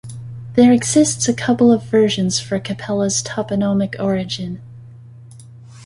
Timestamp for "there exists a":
0.55-1.33